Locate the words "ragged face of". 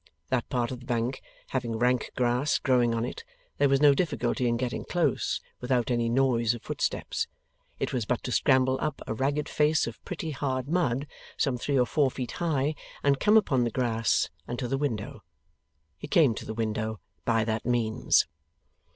9.13-10.03